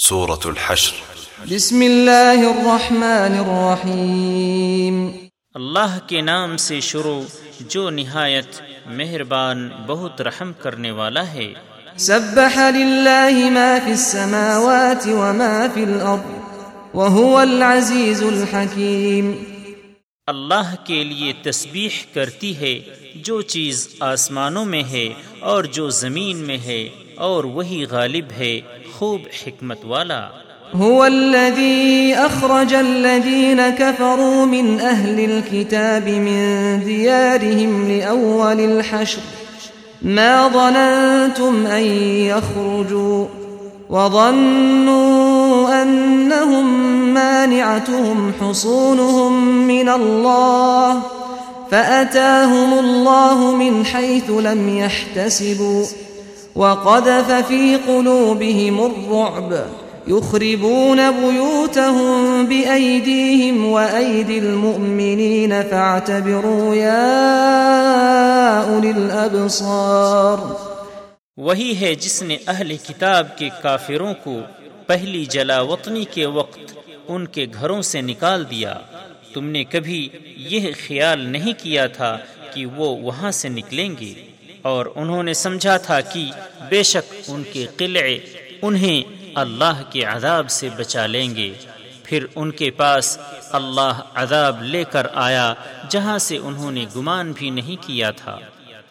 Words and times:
سورة 0.00 0.40
الحشر. 0.44 0.94
بسم 1.54 1.80
اللہ 1.80 2.38
الرحمن 2.38 3.38
الرحیم۔ 3.38 5.08
اللہ 5.54 5.98
کے 6.06 6.20
نام 6.20 6.56
سے 6.56 6.80
شروع 6.80 7.22
جو 7.60 7.90
نہایت 7.90 8.62
مہربان 8.86 9.70
بہت 9.86 10.20
رحم 10.20 10.52
کرنے 10.52 10.90
والا 10.90 11.32
ہے۔ 11.32 11.52
سبح 11.96 12.70
للہ 12.70 13.50
ما 13.50 13.78
فی 13.84 13.90
السماوات 13.90 15.06
وما 15.06 15.66
فی 15.74 15.82
الارض 15.82 16.30
وهو 16.94 17.36
العزیز 17.36 18.22
الحکیم۔ 18.22 19.32
اللہ 20.26 20.74
کے 20.84 21.04
لیے 21.04 21.32
تسبیح 21.42 22.14
کرتی 22.14 22.56
ہے 22.56 22.80
جو 23.14 23.42
چیز 23.42 23.88
آسمانوں 24.00 24.64
میں 24.64 24.82
ہے 24.82 25.08
اور 25.40 25.64
جو 25.64 25.90
زمین 25.90 26.36
میں 26.36 26.58
ہے۔ 26.58 26.88
اور 27.18 27.44
وہی 27.44 27.84
غالب 27.90 28.24
ہے 28.38 28.60
خوب 28.94 29.20
حکمت 29.46 29.84
والا۔ 29.84 30.28
هو 30.80 31.02
الذي 31.02 32.12
أخرج 32.14 32.74
الذين 32.74 33.60
كفروا 33.78 34.46
من 34.46 34.78
أهل 34.80 35.30
الكتاب 35.30 36.08
من 36.08 36.40
ديارهم 36.84 37.88
لأول 37.88 38.60
الحشر. 38.60 39.20
ما 40.02 40.48
ظننتم 40.52 41.66
أن 41.66 41.82
يخرجوا 42.28 43.26
وظنوا 43.90 45.82
أنهم 45.82 46.66
مانعتهم 47.14 48.30
حصونهم 48.40 49.32
من 49.66 49.88
الله 49.88 51.00
فأتاهم 51.70 52.78
الله 52.78 53.56
من 53.56 53.84
حيث 53.84 54.30
لم 54.30 54.78
يحتسبوا. 54.78 56.07
وقذف 56.58 57.30
في 57.48 57.76
قلوبهم 57.86 58.80
الرعب، 58.80 59.54
يخربون 60.08 60.98
بيوتهم 61.20 62.44
بأيديهم 62.48 63.64
وأيدي 63.64 64.38
المؤمنين، 64.38 65.52
فاعتبروا 65.70 66.74
يا 66.74 67.14
أولي 68.66 68.92
الأبصار. 68.96 70.52
وہی 71.36 71.76
ہے 71.80 71.94
جس 71.94 72.22
نے 72.22 72.36
اہل 72.46 72.76
کتاب 72.76 73.38
کے 73.38 73.48
کافروں 73.62 74.14
کو 74.24 74.40
پہلی 74.86 75.24
جلا 75.24 75.60
وطنی 75.60 76.04
کے 76.04 76.26
وقت 76.26 76.78
ان 77.08 77.26
کے 77.26 77.46
گھروں 77.60 77.82
سے 77.82 78.00
نکال 78.00 78.44
دیا۔ 78.50 78.74
تم 79.34 79.44
نے 79.44 79.64
کبھی 79.64 80.08
یہ 80.36 80.60
خیال 80.86 81.20
نہیں 81.20 81.52
کیا 81.62 81.86
تھا 81.86 82.18
کہ 82.54 82.66
وہ 82.66 82.96
وہاں 82.96 83.30
سے 83.30 83.48
نکلیں 83.48 83.88
گے۔ 84.00 84.27
اور 84.68 84.86
انہوں 84.94 85.22
نے 85.22 85.34
سمجھا 85.34 85.76
تھا 85.76 86.00
کہ 86.00 86.30
بے 86.68 86.82
شک 86.82 87.14
ان 87.28 87.42
کے 87.52 87.66
قلعے 87.76 88.18
انہیں 88.62 89.02
اللہ 89.34 89.82
کے 89.90 90.04
عذاب 90.04 90.50
سے 90.50 90.68
بچا 90.76 91.06
لیں 91.06 91.36
گے۔ 91.36 91.52
پھر 92.04 92.26
ان 92.34 92.50
کے 92.50 92.70
پاس 92.70 93.18
اللہ 93.52 94.00
عذاب 94.14 94.62
لے 94.62 94.84
کر 94.84 95.06
آیا، 95.14 95.54
جہاں 95.88 96.18
سے 96.18 96.36
انہوں 96.36 96.70
نے 96.70 96.86
گمان 96.96 97.32
بھی 97.36 97.50
نہیں 97.50 97.86
کیا 97.86 98.10
تھا۔ 98.10 98.38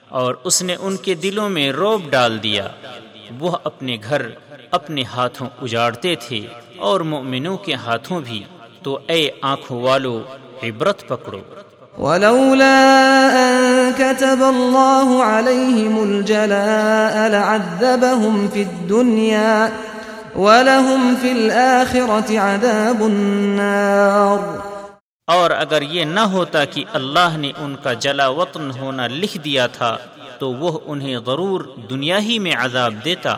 اور 0.10 0.36
اس 0.44 0.62
نے 0.62 0.76
ان 0.80 0.98
کے 0.98 1.14
دلوں 1.14 1.50
میں 1.50 1.72
روب 1.72 2.10
ڈال 2.10 2.44
دیا۔ 2.44 2.68
وہ 3.40 3.58
اپنے 3.64 3.98
گھر 4.04 4.22
اپنے 4.72 5.04
ہاتھوں 5.04 5.50
اجاڑتے 5.62 6.16
تھے 6.16 6.48
اور 6.78 7.00
مومنوں 7.00 7.58
کے 7.58 7.74
ہاتھوں 7.74 8.22
بھی۔ 8.22 8.44
تو 8.84 9.00
اے 9.08 9.30
آنکھوں 9.42 9.82
والو، 9.82 10.24
عبرت 10.64 11.08
پکڑو۔ 11.08 11.42
ولولا 11.98 12.80
أن 13.36 13.94
كتب 13.94 14.42
الله 14.44 15.24
عليهم 15.24 16.04
الجلاء 16.04 17.16
لعذبهم 17.30 18.50
في 18.54 18.62
الدنيا 18.62 19.72
ولهم 20.36 21.16
في 21.22 21.32
الآخرة 21.32 22.30
عذاب 22.40 23.02
النار. 23.02 24.40
اور 25.28 25.50
اگر 25.52 25.82
یہ 25.82 26.04
نہ 26.06 26.20
ہوتا 26.36 26.66
کہ 26.66 26.84
اللہ 26.94 27.38
نے 27.38 27.52
ان 27.58 27.76
کا 27.84 27.94
جلا 28.06 28.28
وطن 28.42 28.72
ہونا 28.80 29.08
لکھ 29.08 29.38
دیا 29.46 29.68
تھا، 29.68 29.98
تو 30.40 30.54
وہ 30.54 30.80
انہیں 30.86 31.18
ضرور 31.26 31.62
دنیا 31.90 32.20
ہی 32.20 32.40
میں 32.40 32.56
عذاب 32.60 32.94
دیتا 33.06 33.36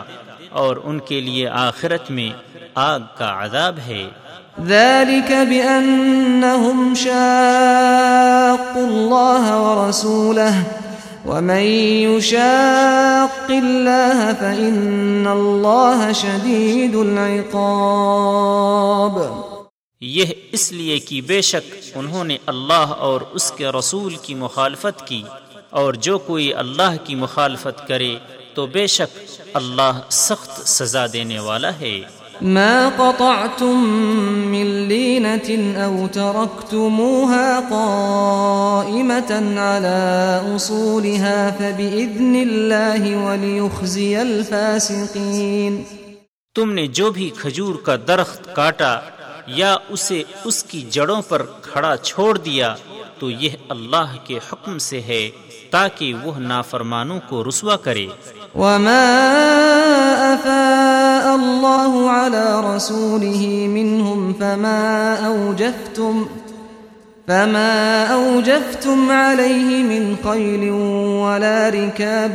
اور 0.62 0.76
ان 0.84 0.98
کے 1.08 1.20
لیے 1.20 1.48
آخرت 1.48 2.10
میں 2.10 2.30
آگ 2.74 3.00
کا 3.18 3.28
عذاب 3.44 3.78
ہے۔ 3.86 4.04
ذلك 4.58 5.32
بأنهم 5.32 6.94
شاقوا 6.94 8.86
الله 8.86 9.44
ورسوله 9.60 10.62
ومن 11.26 11.56
يشاق 11.56 13.50
الله 13.50 14.32
فإن 14.32 15.26
الله 15.28 16.12
شديد 16.12 16.94
العقاب 16.94 17.54
یہ 20.02 20.24
اس 20.52 20.72
لیے 20.72 20.98
کہ 20.98 21.20
بے 21.20 21.40
شک 21.42 21.74
انہوں 21.94 22.24
نے 22.24 22.36
اللہ 22.46 22.94
اور 22.98 23.20
اس 23.32 23.52
کے 23.52 23.66
رسول 23.68 24.16
کی 24.22 24.34
مخالفت 24.34 25.06
کی 25.06 25.22
اور 25.70 25.94
جو 25.94 26.18
کوئی 26.18 26.54
اللہ 26.54 26.92
کی 27.04 27.14
مخالفت 27.14 27.88
کرے 27.88 28.16
تو 28.54 28.66
بے 28.66 28.86
شک 28.86 29.18
اللہ 29.54 29.92
سخت 30.10 30.68
سزا 30.68 31.06
دینے 31.12 31.38
والا 31.38 31.70
ہے۔ 31.80 32.19
ما 32.42 32.88
قطعتم 32.88 33.84
من 34.52 34.88
لينة 34.88 35.48
أو 35.84 36.06
تركتموها 36.06 37.60
قائمة 37.70 39.30
على 39.58 40.40
أصولها 40.56 41.50
فبإذن 41.50 42.34
الله 42.36 43.02
وليخزي 43.26 44.16
الفاسقين. 44.16 45.82
تم 46.54 46.72
نے 46.72 46.86
جو 46.86 47.10
بھی 47.10 47.30
کھجور 47.36 47.74
کا 47.74 47.96
درخت 48.08 48.54
کاٹا 48.54 49.00
یا 49.46 49.76
اسے 49.88 50.22
اس 50.44 50.64
کی 50.64 50.82
جڑوں 50.90 51.22
پر 51.28 51.42
کھڑا 51.62 51.96
چھوڑ 51.96 52.38
دیا 52.38 52.74
تو 53.18 53.30
یہ 53.30 53.50
اللہ 53.68 54.16
کے 54.24 54.38
حکم 54.52 54.78
سے 54.78 55.00
ہے۔ 55.00 55.30
تاکہ 55.70 56.14
وہ 56.24 56.38
نافرمانوں 56.38 57.20
کو 57.28 57.44
رسوا 57.48 57.76
کرے۔ 57.76 58.06
وما 58.54 59.06
أفاء 60.34 61.26
الله 61.34 61.92
على 62.10 62.46
رسوله 62.76 63.42
منهم 63.76 64.32
فما 64.38 65.14
أوجفتم 65.26 66.24
فما 67.26 68.06
أوجفتم 68.12 69.10
عليه 69.10 69.70
من 69.90 70.14
خيل 70.22 70.70
ولا 71.24 71.68
ركاب 71.68 72.34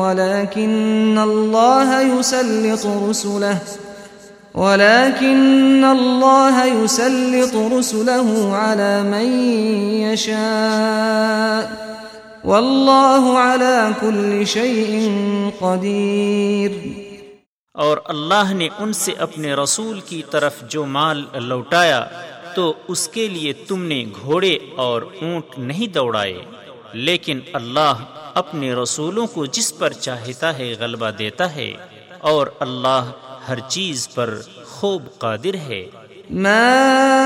ولكن 0.00 1.18
الله 1.22 2.00
يسلط 2.00 2.86
رسله 3.10 3.56
ولكن 4.54 5.84
الله 5.84 6.64
يسلط 6.64 7.54
رسله 7.78 8.28
على 8.56 9.02
من 9.02 9.26
يشاء 10.12 11.95
والله 12.46 13.36
على 13.36 13.92
كل 14.00 14.44
شيء 14.46 15.10
قدير 15.58 16.70
اور 17.74 17.98
اللہ 18.04 18.52
نے 18.52 18.68
ان 18.78 18.92
سے 18.92 19.12
اپنے 19.12 19.54
رسول 19.54 20.00
کی 20.00 20.22
طرف 20.30 20.54
جو 20.68 20.86
مال 20.86 21.24
لوٹایا 21.34 22.06
تو 22.54 22.74
اس 22.88 23.08
کے 23.08 23.28
لیے 23.28 23.52
تم 23.52 23.82
نے 23.82 24.04
گھوڑے 24.22 24.58
اور 24.76 25.02
اونٹ 25.02 25.58
نہیں 25.58 25.86
دوڑائے۔ 25.86 26.44
لیکن 26.92 27.40
اللہ 27.52 27.92
اپنے 28.34 28.74
رسولوں 28.74 29.26
کو 29.26 29.46
جس 29.46 29.78
پر 29.78 29.92
چاہتا 29.92 30.58
ہے 30.58 30.74
غلبہ 30.78 31.10
دیتا 31.10 31.54
ہے 31.54 31.72
اور 32.18 32.46
اللہ 32.60 33.10
ہر 33.48 33.58
چیز 33.68 34.08
پر 34.14 34.40
خوب 34.64 35.02
قادر 35.18 35.54
ہے۔ 35.54 35.86
ما 36.30 37.25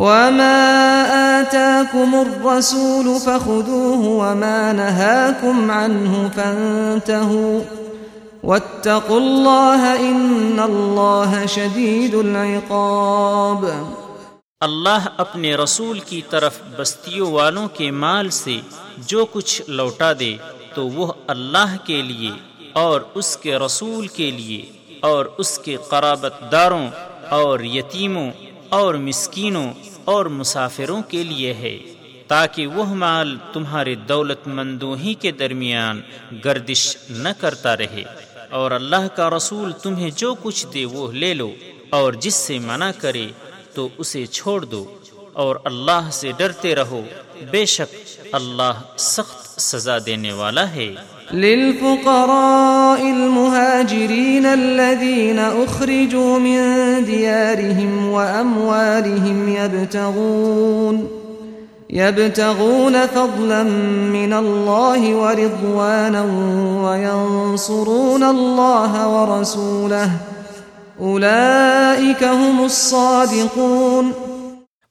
وما 0.00 1.40
آتاكم 1.40 2.14
الرسول 2.16 3.20
فخذوه 3.20 4.06
وما 4.10 4.72
نهاكم 4.72 5.70
عنه 5.70 6.28
فانتهوا 6.28 7.60
واتقوا 8.42 9.18
الله 9.18 10.00
إن 10.00 10.60
الله 10.60 11.46
شديد 11.46 12.14
العقاب 12.14 13.64
اللہ 14.60 15.08
اپنے 15.18 15.54
رسول 15.56 16.00
کی 16.00 16.20
طرف 16.30 16.60
بستیوں 16.78 17.30
والوں 17.32 17.68
کے 17.74 17.90
مال 18.00 18.30
سے 18.30 18.58
جو 19.06 19.24
کچھ 19.32 19.60
لوٹا 19.68 20.12
دے 20.20 20.34
تو 20.74 20.88
وہ 20.88 21.12
اللہ 21.28 21.76
کے 21.86 22.02
لیے 22.02 22.30
اور 22.72 23.00
اس 23.14 23.36
کے 23.36 23.56
رسول 23.58 24.06
کے 24.08 24.30
لیے 24.30 24.62
اور 25.00 25.26
اس 25.38 25.58
کے 25.58 25.76
قرابت 25.88 26.52
داروں 26.52 26.86
اور 27.30 27.60
یتیموں 27.70 28.30
اور 28.70 28.94
مسکینوں 28.94 29.66
اور 30.04 30.26
مسافروں 30.26 31.02
کے 31.02 31.22
لیے 31.22 31.54
ہے، 31.54 31.78
تاکہ 32.28 32.66
وہ 32.66 32.84
مال 32.84 33.36
تمہارے 33.52 33.94
دولت 33.94 34.48
مندوں 34.48 34.96
ہی 34.96 35.14
کے 35.14 35.30
درمیان 35.32 36.00
گردش 36.44 36.96
نہ 37.10 37.28
کرتا 37.40 37.76
رہے۔ 37.76 38.02
اور 38.50 38.70
اللہ 38.70 39.08
کا 39.16 39.30
رسول 39.30 39.72
تمہیں 39.72 40.10
جو 40.10 40.34
کچھ 40.42 40.66
دے 40.74 40.84
وہ 40.84 41.12
لے 41.12 41.34
لو، 41.34 41.50
اور 41.90 42.12
جس 42.12 42.34
سے 42.34 42.58
منع 42.58 42.90
کرے 42.98 43.28
تو 43.74 43.88
اسے 43.98 44.26
چھوڑ 44.26 44.64
دو۔ 44.64 44.96
اور 45.32 45.56
اللہ 45.64 46.08
سے 46.12 46.32
ڈرتے 46.36 46.74
رہو، 46.74 47.02
بے 47.50 47.66
شک 47.66 47.94
اللہ 48.32 48.72
سخت 48.96 49.60
سزا 49.60 49.98
دینے 50.06 50.32
والا 50.32 50.70
ہے۔ 50.70 50.94
للفقراء 51.32 53.02
المهاجرين 53.02 54.46
الذين 54.46 55.38
أخرجوا 55.38 56.38
من 56.38 56.60
ديارهم 57.04 58.08
وأموالهم 58.08 59.48
يبتغون 59.48 61.08
يبتغون 61.90 63.06
فضلا 63.06 63.62
من 64.12 64.32
الله 64.32 65.14
ورضوانا 65.14 66.22
وينصرون 66.84 68.22
الله 68.22 69.08
ورسوله. 69.08 70.10
أولئك 71.00 72.24
هم 72.24 72.64
الصادقون. 72.64 74.12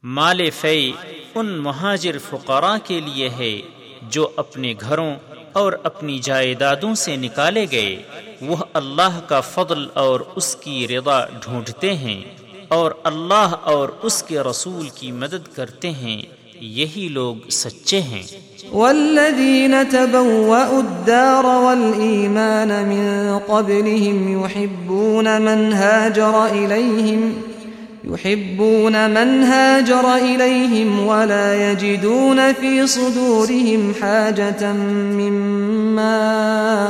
مال 0.04 0.50
فی 0.50 0.92
ان 1.36 1.46
مہاجر 1.46 2.18
فقراء 2.30 2.78
کے 2.84 3.00
لیے 3.00 3.30
ہے 3.40 3.62
جو 4.10 4.28
اپنے 4.36 4.74
گھروں 4.82 5.16
اور 5.54 5.74
اپنی 5.84 6.20
جائیدادوں 6.20 6.96
سے 6.96 7.16
نکالے 7.16 7.66
گئے۔ 7.72 8.02
وہ 8.42 8.56
اللہ 8.74 9.20
کا 9.28 9.40
فضل 9.40 9.88
اور 9.94 10.20
اس 10.36 10.56
کی 10.56 10.88
رضا 10.88 11.26
ڈھونڈتے 11.26 11.96
ہیں 11.96 12.22
اور 12.68 12.92
اللہ 13.04 13.56
اور 13.64 13.90
اس 14.02 14.24
کے 14.24 14.40
رسول 14.40 14.90
کی 14.96 15.12
مدد 15.12 15.56
کرتے 15.56 15.92
ہیں۔ 15.92 16.22
یہی 16.62 17.08
لوگ 17.12 17.50
سچے 17.50 18.02
ہیں۔ 18.02 18.24
والذين 18.74 19.74
تبوأوا 19.92 20.78
الدار 20.78 21.44
والإيمان 21.44 22.68
من 22.68 23.38
قبلهم 23.48 24.44
يحبون 24.44 25.28
من 25.42 25.74
هاجر 25.74 26.48
إليهم 26.52 27.49
يحبون 28.04 29.10
من 29.10 29.44
هاجر 29.44 30.16
إليهم 30.16 31.08
ولا 31.08 31.72
يجدون 31.72 32.54
في 32.54 32.88
صدورهم 32.88 33.94
حاجة 34.02 34.74
مما 35.20 36.16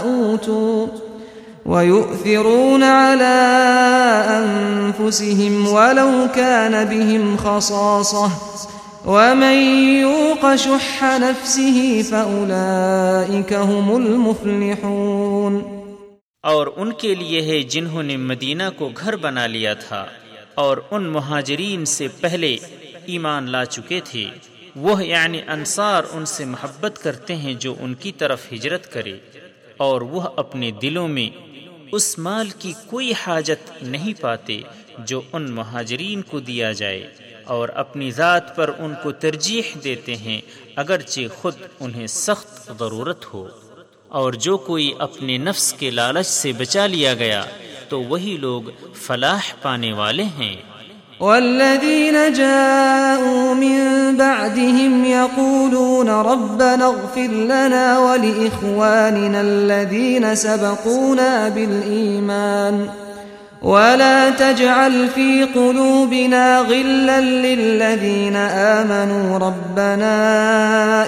أوتوا 0.06 0.88
ويؤثرون 1.66 2.84
على 2.84 3.40
أنفسهم 4.30 5.68
ولو 5.68 6.28
كان 6.36 6.86
بهم 6.86 7.38
خصاصة 7.38 8.30
ومن 9.06 9.58
يوق 10.02 10.56
شح 10.56 11.04
نفسه 11.18 12.04
فأولئك 12.12 13.54
هم 13.54 13.96
المفلحون 13.96 15.62
اور 16.44 16.68
ان 16.78 16.92
کے 16.92 17.16
لیے 17.16 17.42
ہے 17.42 17.62
جنہوں 17.62 18.04
نے 18.04 18.18
مدینہ 18.18 18.64
کو 18.78 18.90
گھر 18.98 19.16
بنا 19.16 19.48
لیا 19.48 19.74
تھا۔ 19.74 20.06
اور 20.60 20.78
ان 20.92 21.04
مہاجرین 21.04 21.86
سے 21.86 22.08
پہلے 22.08 22.58
ایمان 23.06 23.50
لا 23.50 23.66
چکے 23.66 24.00
تھے۔ 24.06 24.26
وہ 24.76 25.06
یعنی 25.06 25.42
انصار 25.48 26.04
ان 26.12 26.26
سے 26.26 26.46
محبت 26.46 27.04
کرتے 27.04 27.36
ہیں 27.36 27.54
جو 27.54 27.76
ان 27.80 27.94
کی 27.94 28.12
طرف 28.12 28.54
ہجرت 28.54 28.94
کرے۔ 28.94 29.18
اور 29.78 30.02
وہ 30.02 30.22
اپنے 30.36 30.72
دلوں 30.72 31.08
میں 31.08 31.38
اس 31.92 32.20
مال 32.20 32.50
کی 32.50 32.74
کوئی 32.88 33.14
حاجت 33.14 33.84
نہیں 33.84 34.22
پاتے 34.22 34.62
جو 34.98 35.22
ان 35.34 35.52
مہاجرین 35.52 36.22
کو 36.22 36.40
دیا 36.40 36.72
جائے۔ 36.72 37.08
اور 37.44 37.70
اپنی 37.70 38.12
ذات 38.12 38.56
پر 38.56 38.72
ان 38.78 38.94
کو 39.04 39.12
ترجیح 39.12 39.62
دیتے 39.84 40.16
ہیں 40.16 40.42
اگرچہ 40.76 41.22
خود 41.36 41.56
انہیں 41.80 42.08
سخت 42.08 42.72
ضرورت 42.80 43.34
ہو۔ 43.34 43.48
اور 44.08 44.34
جو 44.34 44.58
کوئی 44.58 44.94
اپنے 45.00 45.38
نفس 45.38 45.74
کے 45.74 45.90
لالچ 45.92 46.28
سے 46.28 46.52
بچا 46.52 46.88
لیا 46.88 47.14
گیا 47.14 47.44
تو 47.90 48.02
وہی 48.02 48.38
لوگ 48.42 48.62
فلاح 48.96 49.54
پانے 49.62 49.94
والے 49.94 50.24
ہیں۔ 50.24 50.56
والذين 51.22 52.18
جاءوا 52.36 53.54
من 53.54 54.16
بعدهم 54.18 55.06
يقولون 55.06 56.10
ربنا 56.10 56.86
اغفر 56.86 57.34
لنا 57.50 57.98
ولإخواننا 57.98 59.42
الذين 59.42 60.36
سبقونا 60.36 61.50
بالإيمان 61.50 62.90
ولا 63.62 64.30
تجعل 64.30 65.08
في 65.16 65.44
قلوبنا 65.44 66.60
غلا 66.60 67.22
للذين 67.22 68.36
آمنوا 68.78 69.38
ربنا 69.38 70.16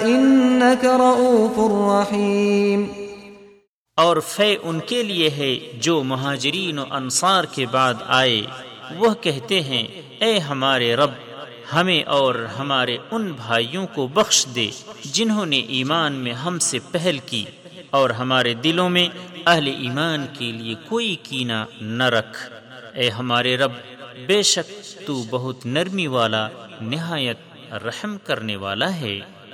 إنك 0.04 0.84
رؤوف 0.84 1.58
رحيم 1.90 2.88
اور 3.98 4.16
فے 4.26 4.56
ان 4.62 4.78
کے 4.80 5.02
لیے 5.02 5.28
ہے 5.30 5.54
جو 5.74 6.02
مہاجرین 6.02 6.78
و 6.78 6.84
انصار 6.90 7.44
کے 7.44 7.64
بعد 7.66 7.94
آئے۔ 8.06 8.40
وہ 8.98 9.12
کہتے 9.20 9.60
ہیں، 9.60 9.82
اے 10.18 10.38
ہمارے 10.38 10.94
رب، 10.96 11.10
ہمیں 11.72 12.02
اور 12.02 12.34
ہمارے 12.58 12.96
ان 13.10 13.30
بھائیوں 13.32 13.86
کو 13.86 14.06
بخش 14.06 14.46
دے 14.54 14.68
جنہوں 15.12 15.44
نے 15.46 15.58
ایمان 15.68 16.12
میں 16.12 16.32
ہم 16.34 16.58
سے 16.58 16.78
پہل 16.92 17.18
کی، 17.26 17.44
اور 17.90 18.10
ہمارے 18.10 18.54
دلوں 18.54 18.90
میں 18.90 19.06
اہل 19.46 19.66
ایمان 19.66 20.26
کے 20.38 20.50
لیے 20.52 20.74
کوئی 20.88 21.14
کینہ 21.22 21.64
نہ 21.80 22.08
رکھ۔ 22.08 22.38
اے 22.94 23.08
ہمارے 23.10 23.56
رب، 23.56 23.72
بے 24.26 24.42
شک 24.42 24.72
تو 25.06 25.22
بہت 25.30 25.66
نرمی 25.66 26.06
والا، 26.06 26.48
نہایت 26.80 27.72
رحم 27.84 28.16
کرنے 28.24 28.56
والا 28.56 28.94
ہے۔ 28.96 29.18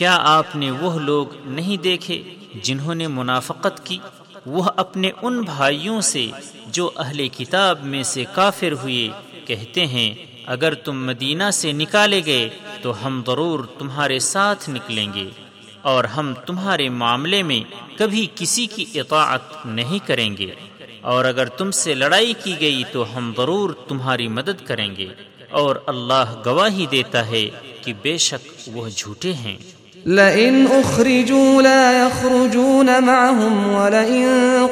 کیا 0.00 0.18
آپ 0.20 0.56
نے 0.56 0.70
وہ 0.70 0.98
لوگ 0.98 1.26
نہیں 1.44 1.76
دیکھے 1.76 2.22
جنہوں 2.62 2.94
نے 2.94 3.06
منافقت 3.06 3.86
کی؟ 3.86 3.98
وہ 4.46 4.70
اپنے 4.76 5.10
ان 5.22 5.40
بھائیوں 5.40 6.00
سے 6.00 6.30
جو 6.66 6.90
اہل 6.96 7.28
کتاب 7.28 7.84
میں 7.84 8.02
سے 8.02 8.24
کافر 8.34 8.72
ہوئے 8.72 9.08
کہتے 9.46 9.86
ہیں، 9.86 10.14
اگر 10.46 10.74
تم 10.74 11.06
مدینہ 11.06 11.50
سے 11.52 11.72
نکالے 11.72 12.20
گئے 12.26 12.48
تو 12.82 13.06
ہم 13.06 13.22
ضرور 13.26 13.64
تمہارے 13.78 14.18
ساتھ 14.18 14.70
نکلیں 14.70 15.12
گے 15.14 15.28
اور 15.82 16.04
ہم 16.04 16.34
تمہارے 16.46 16.88
معاملے 16.88 17.42
میں 17.42 17.74
کبھی 17.98 18.26
کسی 18.34 18.66
کی 18.66 19.00
اطاعت 19.00 19.66
نہیں 19.66 19.98
کریں 20.06 20.36
گے۔ 20.36 20.54
اور 21.00 21.24
اگر 21.24 21.46
تم 21.46 21.70
سے 21.70 21.94
لڑائی 21.94 22.32
کی 22.44 22.54
گئی 22.60 22.82
تو 22.92 23.16
ہم 23.16 23.32
ضرور 23.36 23.70
تمہاری 23.88 24.28
مدد 24.28 24.66
کریں 24.66 24.96
گے۔ 24.96 25.06
اور 25.50 25.76
اللہ 25.86 26.42
گواہی 26.46 26.86
دیتا 26.90 27.26
ہے 27.26 27.48
کہ 27.84 27.92
بے 28.02 28.16
شک 28.16 28.68
وہ 28.68 28.88
جھوٹے 28.88 29.32
ہیں۔ 29.32 29.56
لئن 30.06 30.66
أخرجوا 30.66 31.62
لا 31.62 32.06
يخرجون 32.06 33.04
معهم 33.04 33.74
ولئن 33.74 34.26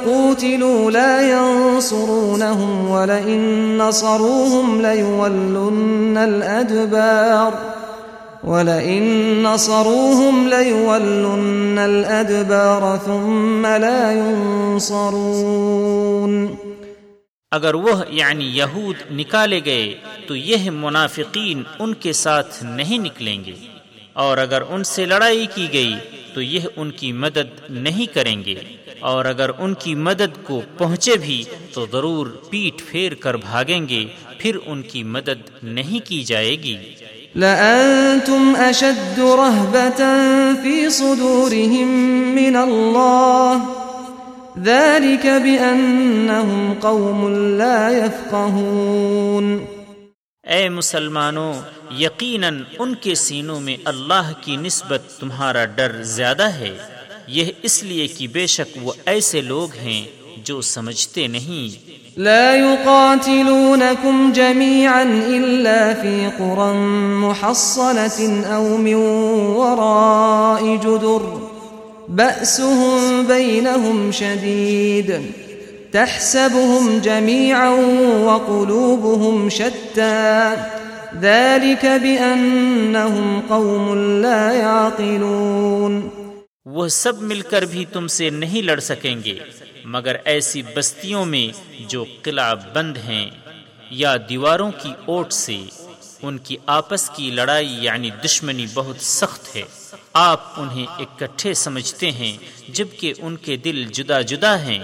قوتلوا 0.07 0.91
لا 0.91 1.31
ينصرونهم 1.31 2.91
ولئن 2.91 3.79
نصروهم 3.79 4.83
ليولن 4.83 6.17
الأدبار 6.17 7.55
ولئن 8.45 9.43
نصروهم 9.43 10.49
ليولن 10.49 11.79
الأدبار 11.79 12.99
ثم 13.07 13.67
لا 13.67 14.13
ينصرون 14.13 15.29
اگر 17.51 17.75
وہ 17.75 18.03
یعنی 18.09 18.45
یہود 18.45 18.97
نکالے 19.11 19.61
گئے 19.65 19.95
تو 20.27 20.37
یہ 20.37 20.71
منافقین 20.71 21.63
ان 21.79 21.95
کے 21.95 22.13
ساتھ 22.13 22.65
نہیں 22.65 22.99
نکلیں 22.99 23.45
گے۔ 23.45 23.68
اور 24.19 24.39
اگر 24.39 24.63
ان 24.69 24.85
سے 24.85 25.07
لڑائی 25.07 25.47
کی 25.55 25.69
گئی 25.73 25.95
تو 26.35 26.43
یہ 26.43 26.61
ان 26.77 26.91
کی 26.91 27.13
مدد 27.13 27.71
نہیں 27.71 28.15
کریں 28.15 28.45
گے۔ 28.45 28.55
اور 29.01 29.25
اگر 29.25 29.51
ان 29.59 29.75
کی 29.75 29.95
مدد 29.95 30.47
کو 30.47 30.63
پہنچے 30.79 31.17
بھی 31.17 31.45
تو 31.73 31.87
ضرور 31.93 32.27
پیٹ 32.51 32.83
پھیر 32.91 33.15
کر 33.15 33.37
بھاگیں 33.37 33.89
گے 33.89 34.07
پھر 34.39 34.57
ان 34.67 34.83
کی 34.83 35.03
مدد 35.03 35.51
نہیں 35.63 36.07
کی 36.07 36.23
جائے 36.23 36.51
گی۔ 36.51 36.77
لأنتم 37.37 38.57
أشد 38.71 39.19
رهبة 39.19 40.05
في 40.63 40.89
صدورهم 40.89 41.89
من 42.35 42.57
الله 42.57 43.57
ذلك 44.65 45.27
بأنهم 45.27 46.73
قوم 46.81 47.29
لا 47.59 47.89
يفقهون۔ 47.91 49.65
اے 50.43 50.69
مسلمانوں 50.69 51.55
یقیناً 51.99 52.63
ان 52.79 52.95
کے 52.95 53.15
سینوں 53.15 53.61
میں 53.61 53.77
اللہ 53.85 54.33
کی 54.41 54.57
نسبت 54.57 55.01
تمہارا 55.21 55.65
ڈر 55.65 56.03
زیادہ 56.03 56.49
ہے۔ 56.49 56.77
یہ 57.27 57.45
اس 57.63 57.83
لیے 57.83 58.07
کہ 58.07 58.29
بے 58.29 58.47
شک 58.47 58.79
وہ 58.83 58.93
ایسے 59.07 59.41
لوگ 59.41 59.75
ہیں 59.75 60.07
جو 60.45 60.61
سمجھتے 60.61 61.27
نہیں۔ 61.27 61.89
لا 62.21 62.55
يقاتلونكم 62.55 64.31
جميعا 64.35 65.03
إلا 65.29 65.93
في 66.03 66.27
قرى 66.39 66.77
محصنة 67.15 68.25
أو 68.55 68.77
من 68.77 68.95
وراء 69.57 70.77
جدر۔ 70.83 71.45
بأسهم 72.09 73.23
بينهم 73.27 74.11
شديد 74.11 75.11
تحسبهم 75.91 76.99
جميعا 77.03 77.69
وقلوبهم 78.25 79.49
شتى۔ 79.49 80.55
ذلك 81.15 81.85
بأنهم 81.85 83.41
قوم 83.49 83.95
لا 84.23 84.53
يعقلون. 84.53 86.09
وہ 86.67 86.89
سب 86.89 87.23
مل 87.23 87.41
کر 87.41 87.63
بھی 87.63 87.85
تم 87.85 88.07
سے 88.07 88.31
نہیں 88.31 88.63
لڑ 88.63 88.81
سکیں 88.81 89.17
گے، 89.25 89.39
مگر 89.85 90.17
ایسی 90.25 90.63
بستیوں 90.75 91.25
میں 91.25 91.75
جو 91.89 92.05
قلعہ 92.23 92.55
بند 92.73 92.97
ہیں 92.97 93.31
یا 93.91 94.17
دیواروں 94.29 94.71
کی 94.83 94.93
اوٹ 95.05 95.33
سے 95.33 95.59
ان 96.23 96.39
کی 96.39 96.57
آپس 96.67 97.11
کی 97.11 97.31
لڑائی 97.31 97.79
یعنی 97.81 98.11
دشمنی 98.25 98.67
بہت 98.75 98.97
سخت 99.01 99.57
ہے۔ 99.57 99.63
آپ 100.13 100.41
انہیں 100.57 100.87
اکٹھے 100.87 101.55
سمجھتے 101.55 102.11
ہیں، 102.11 102.37
جبکہ 102.69 103.13
ان 103.19 103.37
کے 103.37 103.57
دل 103.57 103.85
جدا 103.85 104.21
جدا 104.21 104.63
ہیں۔ 104.63 104.79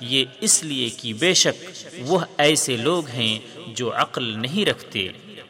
یہ 0.00 0.24
اس 0.40 0.64
لیے 0.64 0.90
کہ 0.90 1.12
بے 1.12 1.34
شک 1.34 1.64
وہ 1.98 2.18
ایسے 2.38 2.76
لوگ 2.76 3.08
ہیں 3.08 3.38
جو 3.66 3.92
عقل 3.96 4.38
نہیں 4.38 4.66
رکھتے۔ 4.66 5.08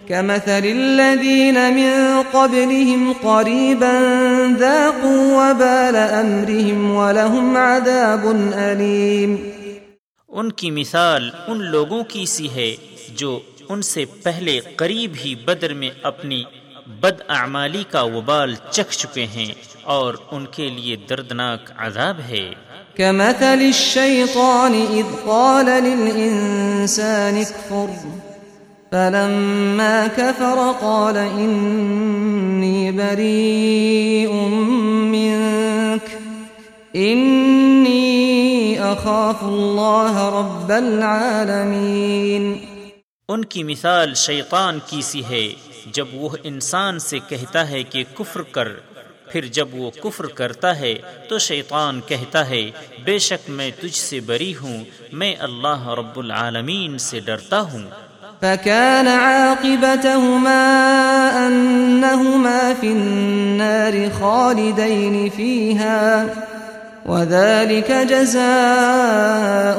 كمثل 0.08 0.64
الذين 0.64 1.54
من 1.54 2.22
قبلهم 2.32 3.12
قريبا 3.22 3.92
ذاقوا 4.58 5.36
وبال 5.36 5.96
أمرهم 6.24 6.96
ولهم 6.96 7.56
عذاب 7.56 8.26
أليم. 8.54 9.36
ان 10.28 10.52
کی 10.52 10.70
مثال 10.70 11.30
ان 11.46 11.62
لوگوں 11.62 12.04
کی 12.04 12.26
سی 12.26 12.50
ہے 12.50 12.76
جو 13.08 13.40
ان 13.68 13.82
سے 13.82 14.04
پہلے 14.22 14.60
قریب 14.76 15.12
ہی 15.24 15.34
بدر 15.34 15.74
میں 15.74 15.90
اپنی 16.02 16.44
بد 16.86 17.20
اعمالی 17.28 17.84
کا 17.90 18.02
وبال 18.02 18.54
چکھ 18.70 18.98
چکے 18.98 19.26
ہیں 19.26 19.54
اور 19.82 20.14
ان 20.30 20.46
کے 20.46 20.68
لیے 20.68 20.96
دردناک 20.96 21.72
عذاب 21.76 22.20
ہے۔ 22.28 22.50
كمثل 22.96 23.44
الشيطان 23.44 24.74
إذ 24.90 25.14
قال 25.24 25.66
للإنسان 25.66 27.36
اكفر. 27.36 28.31
فلما 28.92 30.06
كفر 30.06 30.58
قال 30.80 31.16
إني 31.16 32.92
بريء 32.92 34.32
منك 35.12 36.02
إني 36.96 38.80
أخاف 38.92 39.42
الله 39.42 40.28
رب 40.40 40.70
العالمين 40.70 42.44
ان 43.28 43.44
کی 43.44 43.62
مثال 43.62 44.14
شیطان 44.14 44.78
کی 44.86 45.00
سی 45.02 45.22
ہے 45.30 45.48
جب 45.92 46.06
وہ 46.12 46.28
انسان 46.42 46.98
سے 46.98 47.18
کہتا 47.28 47.68
ہے 47.70 47.82
کہ 47.82 48.04
کفر 48.14 48.42
کر، 48.42 48.68
پھر 49.28 49.46
جب 49.46 49.68
وہ 49.72 49.90
کفر 49.90 50.26
کرتا 50.26 50.78
ہے 50.78 50.94
تو 51.28 51.38
شیطان 51.38 52.00
کہتا 52.06 52.48
ہے، 52.48 52.70
بے 53.04 53.18
شک 53.18 53.50
میں 53.50 53.70
تجھ 53.80 53.98
سے 53.98 54.20
بری 54.20 54.54
ہوں، 54.62 54.84
میں 55.12 55.34
اللہ 55.38 55.88
رب 55.88 56.18
العالمین 56.18 56.98
سے 56.98 57.20
ڈرتا 57.20 57.60
ہوں۔ 57.60 58.11
فكان 58.42 59.08
عاقبتهما 59.08 60.34
أنهما 61.48 62.74
في 62.80 62.88
النار 62.90 63.94
خالدين 64.20 65.28
فيها، 65.36 66.24
وذلك 67.06 67.90
جزاء 68.08 68.42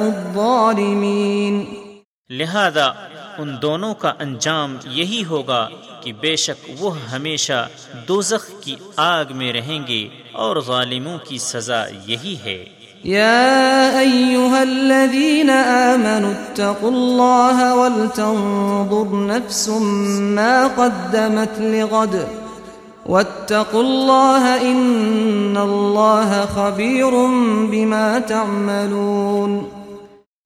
الظالمين. 0.02 1.64
لہذا 2.30 2.92
ان 3.38 3.56
دونوں 3.62 3.94
کا 3.94 4.14
انجام 4.20 4.78
یہی 4.86 5.24
ہوگا 5.26 5.70
کہ 6.02 6.14
بے 6.14 6.36
شک 6.36 6.70
وہ 6.80 6.92
ہمیشہ 7.12 7.68
دوزخ 8.08 8.62
کی 8.62 8.76
آگ 8.96 9.26
میں 9.30 9.54
رہیں 9.54 9.80
گے 9.88 10.08
اور 10.32 10.58
ظالموں 10.68 11.18
کی 11.18 11.38
سزا 11.38 11.84
یہی 12.06 12.36
ہے۔ 12.44 12.83
يا 13.06 13.92
أيها 13.92 14.62
الذين 14.62 15.50
آمنوا 15.50 16.32
اتقوا 16.32 16.92
الله 16.92 17.74
ولتنظر 17.74 19.26
نفس 19.28 19.70
ما 20.20 20.68
قدمت 20.76 21.60
لغد. 21.60 22.16
واتقوا 23.06 23.84
الله 23.84 24.46
إن 24.62 25.58
الله 25.58 26.46
خبير 26.54 27.12
بما 27.72 28.18
تعملون. 28.28 29.60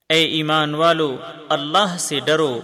اے 0.10 0.24
ایمان 0.24 0.76
والو، 0.76 1.16
اللہ 1.50 1.96
سے 2.00 2.20
ڈرو 2.20 2.60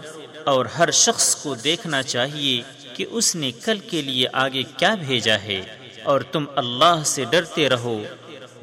اور 0.46 0.66
ہر 0.66 0.92
شخص 0.92 1.36
کو 1.36 1.56
دیکھنا 1.56 2.04
چاہیے 2.04 2.62
کہ 2.96 3.06
اس 3.12 3.36
نے 3.36 3.52
کل 3.66 3.78
کے 3.78 4.02
لیے 4.02 4.28
آگے 4.34 4.64
کیا 4.78 4.96
بھیجا 4.96 5.36
ہے 5.36 5.62
اور 6.04 6.22
تم 6.22 6.46
اللہ 6.56 7.02
سے 7.06 7.26
ڈرتے 7.30 7.70
رہو۔ 7.70 8.02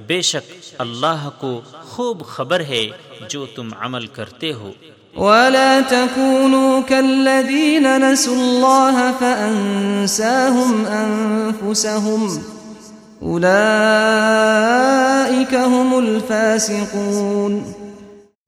بے 0.07 0.23
شک 0.23 0.75
اللہ 0.78 1.28
کو 1.38 1.61
خوب 1.73 2.26
خبر 2.26 2.61
ہے 2.61 2.88
جو 3.28 3.47
تم 3.47 3.69
عمل 3.78 4.07
کرتے 4.07 4.52
ہو۔ 4.52 4.73
ولا 5.16 5.78
تكونوا 5.88 6.88
كالذين 6.88 7.83
نسوا 7.83 8.35
الله 8.35 9.11
فأنساهم 9.19 10.87
أنفسهم 10.87 12.38
أولئك 13.23 15.54
هم 15.54 15.95
الفاسقون۔ 15.95 17.73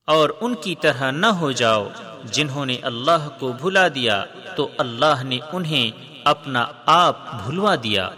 اور 0.07 0.31
ان 0.41 0.55
کی 0.55 0.75
طرح 0.75 1.11
نہ 1.11 1.27
ہو 1.27 1.53
جاؤ 1.53 1.89
جنہوں 2.25 2.67
نے 2.67 2.77
اللہ 2.83 3.29
کو 3.39 3.53
بھلا 3.63 3.89
دیا 3.89 4.25
تو 4.57 4.69
اللہ 4.79 5.25
نے 5.25 5.39
انہیں 5.53 5.91
اپنا 6.25 6.67
آپ 6.87 7.45
بھلوا 7.45 7.75
دیا۔ 7.75 8.11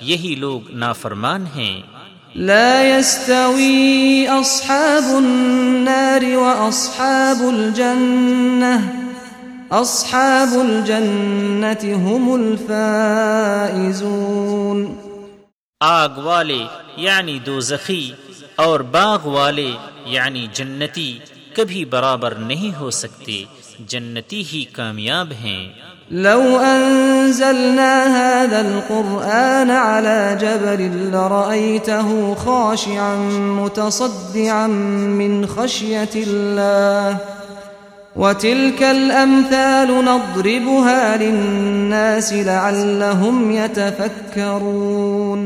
یہی 0.00 0.34
لوگ 0.38 0.70
نافرمان 0.70 1.44
ہیں۔ 1.56 1.93
لا 2.36 2.84
يستوي 2.84 4.28
أصحاب 4.28 5.04
النار 5.04 6.36
وأصحاب 6.36 7.40
الجنة. 7.40 8.80
أصحاب 9.70 10.48
الجنة 10.52 11.96
هم 11.96 12.32
الفائزون. 12.32 14.94
آگ 15.80 16.08
والے 16.16 16.64
یعنی 16.96 17.38
دو 17.38 17.60
زخی 17.60 18.12
اور 18.56 18.80
باغ 18.80 19.26
والے 19.26 19.70
یعنی 20.06 20.46
جنتی 20.52 21.18
کبھی 21.54 21.84
برابر 21.84 22.34
نہیں 22.34 22.80
ہو 22.80 22.90
سکتے، 22.90 23.44
جنتی 23.78 24.44
ہی 24.52 24.64
کامیاب 24.64 25.32
ہیں۔ 25.32 25.93
لو 26.10 26.58
أنزلنا 26.58 28.06
هذا 28.06 28.60
القرآن 28.60 29.70
على 29.70 30.38
جبل 30.40 31.10
لرأيته 31.12 32.34
خاشعا 32.34 33.16
متصدعا 33.60 34.66
من 34.66 35.46
خشية 35.46 36.10
الله 36.16 37.16
وتلك 38.16 38.82
الأمثال 38.82 40.04
نضربها 40.04 41.16
للناس 41.16 42.32
لعلهم 42.32 43.50
يتفكرون 43.50 45.40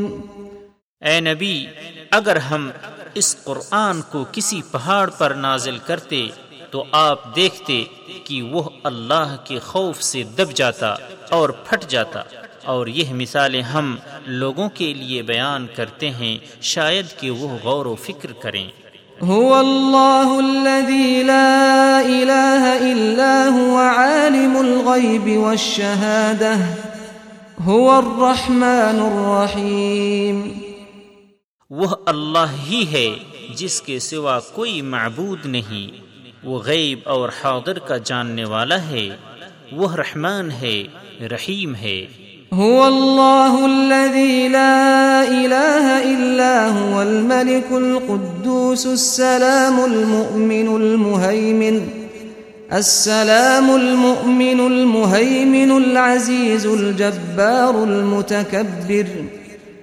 اے 1.03 1.21
نبی، 1.21 1.67
اگر 2.11 2.37
ہم 2.37 2.71
اس 3.15 3.37
قرآن 3.45 4.01
کو 4.11 4.25
کسی 4.33 4.61
پہاڑ 4.71 5.11
پر 5.19 5.31
نازل 5.31 5.79
کرتے 5.87 6.27
تو 6.71 6.85
آپ 6.93 7.37
دیکھتے 7.37 7.85
کہ 8.25 8.43
وہ 8.43 8.63
اللہ 8.85 9.37
کے 9.45 9.59
خوف 9.59 10.03
سے 10.03 10.23
دب 10.23 10.53
جاتا 10.53 10.95
اور 11.31 11.49
پھٹ 11.49 11.85
جاتا۔ 11.89 12.23
اور 12.65 12.87
یہ 12.87 13.13
مثالیں 13.13 13.63
ہم 13.63 13.97
لوگوں 14.27 14.69
کے 14.75 14.95
لیے 14.95 15.23
بیان 15.23 15.67
کرتے 15.75 16.11
ہیں 16.11 16.39
شاید 16.61 17.07
کہ 17.17 17.31
وہ 17.31 17.49
غور 17.63 17.87
و 17.87 17.95
فکر 17.95 18.33
کریں۔ 18.33 18.69
هو 19.25 19.55
الله 19.55 20.39
الذي 20.39 21.23
لا 21.23 22.01
إله 22.07 22.93
إلا 22.93 23.49
هو 23.57 23.77
عالم 23.77 24.57
الغيب 24.57 25.39
والشهادة 25.39 26.61
هو 27.67 27.91
الرحمن 27.91 29.01
الرحيم۔ 29.01 30.53
وہ 31.71 31.87
اللہ 32.07 32.47
ہی 32.67 32.87
ہے 32.93 33.11
جس 33.55 33.83
کے 33.83 33.99
سوا 33.99 34.41
کوئی 34.41 34.83
معبود 34.83 35.47
نہیں۔ 35.47 36.08
وہ 36.49 36.61
غیب 36.67 36.99
اور 37.05 37.29
حاضر 37.29 37.79
کا 37.79 37.97
جاننے 37.97 38.45
والا 38.45 38.83
ہے۔ 38.83 39.09
وہ 39.73 39.95
رحمان 39.95 40.51
ہے، 40.51 40.85
رحیم 41.31 41.75
ہے۔ 41.75 42.07
هو 42.57 42.85
الله 42.85 43.65
الذي 43.65 44.49
لا 44.49 45.25
إله 45.29 46.15
إلا 46.15 46.81
هو 46.81 46.99
الملك 46.99 47.73
القدوس، 47.73 48.87
السلام 48.87 49.81
المؤمن 49.81 50.69
المهيمن 50.69 51.79
السلام 52.71 53.71
المؤمن 53.71 54.61
المهيمن 54.61 55.71
العزيز 55.71 56.67
الجبار 56.67 57.75
المتكبر 57.75 59.21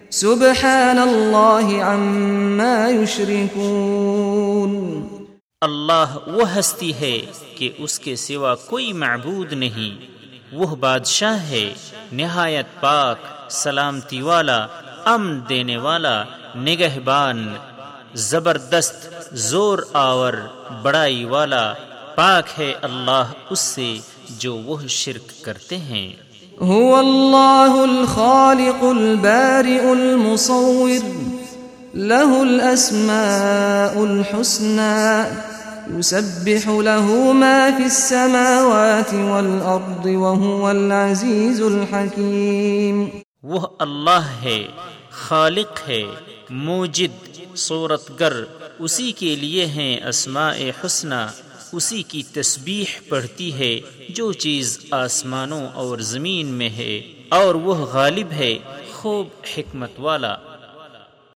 سبحان 0.10 0.98
الله 0.98 1.82
عما 1.82 3.04
يشركون 3.04 5.15
اللہ 5.66 6.18
وہ 6.28 6.60
ہستی 6.60 6.94
ہے 6.94 7.22
کہ 7.56 7.70
اس 7.78 8.00
کے 8.00 8.16
سوا 8.16 8.56
کوئی 8.56 8.94
معبود 8.94 9.54
نہیں۔ 9.54 10.06
وہ 10.52 10.76
بادشاہ 10.76 11.38
ہے، 11.38 11.74
نہایت 12.12 12.66
پاک، 12.80 13.18
سلامتی 13.52 14.22
والا، 14.22 14.68
امن 15.06 15.40
دینے 15.50 15.78
والا، 15.78 16.24
نگہبان، 16.56 17.54
زبردست، 18.14 19.08
زور 19.32 19.80
آور، 19.94 20.34
بڑائی 20.82 21.24
والا۔ 21.24 21.74
پاک 22.16 22.60
ہے 22.60 22.74
اللہ 22.82 23.32
اس 23.50 23.60
سے 23.60 23.98
جو 24.30 24.56
وہ 24.56 24.78
شرک 24.88 25.44
کرتے 25.44 25.78
ہیں۔ 25.78 26.14
هو 26.64 26.96
الله 26.96 27.82
الخالق 27.84 28.84
البارئ 28.84 29.80
المصور 29.80 30.90
له 31.96 32.42
الأسماء 32.42 34.02
الحسنى۔ 34.02 35.55
يسبح 35.90 36.64
له 36.82 37.34
ما 37.34 37.72
في 37.78 37.84
السماوات 37.84 39.14
والأرض 39.14 40.06
وهو 40.06 40.70
العزيز 40.70 41.62
الحكيم 41.62 43.06
وہ 43.44 43.60
اللہ 43.80 44.30
ہے، 44.44 44.68
خالق 45.10 45.82
ہے، 45.88 46.04
موجد 46.50 47.28
صورت 47.56 48.10
گر 48.20 48.34
اسی 48.80 49.12
کے 49.12 49.36
لیے 49.36 49.66
ہیں 49.66 49.94
اسماء 50.08 50.54
حسنہ، 50.84 51.22
اسی 51.72 52.02
کی 52.04 52.24
تسبیح 52.34 53.00
پڑھتی 53.10 53.54
ہے، 53.54 53.80
جو 54.10 54.32
چیز 54.46 54.78
آسمانوں 54.92 55.66
اور 55.74 55.98
زمین 55.98 56.48
میں 56.48 56.70
ہے، 56.70 57.02
اور 57.30 57.56
وہ 57.56 57.74
غالب 57.94 58.32
ہے، 58.32 58.58
خوب 58.94 59.28
حکمت 59.56 60.00
والا۔ 60.00 60.36